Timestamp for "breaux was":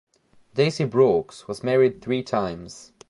0.85-1.61